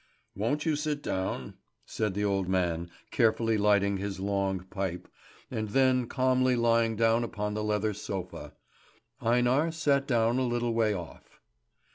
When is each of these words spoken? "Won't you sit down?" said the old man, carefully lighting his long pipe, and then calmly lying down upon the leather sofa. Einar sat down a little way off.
"Won't 0.35 0.65
you 0.65 0.75
sit 0.75 1.03
down?" 1.03 1.57
said 1.85 2.15
the 2.15 2.25
old 2.25 2.49
man, 2.49 2.89
carefully 3.11 3.55
lighting 3.55 3.97
his 3.97 4.19
long 4.19 4.61
pipe, 4.61 5.07
and 5.51 5.69
then 5.69 6.07
calmly 6.07 6.55
lying 6.55 6.95
down 6.95 7.23
upon 7.23 7.53
the 7.53 7.63
leather 7.63 7.93
sofa. 7.93 8.53
Einar 9.21 9.71
sat 9.71 10.07
down 10.07 10.39
a 10.39 10.47
little 10.47 10.73
way 10.73 10.91
off. 10.95 11.39